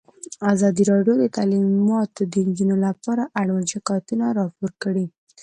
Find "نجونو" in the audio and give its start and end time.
2.47-2.75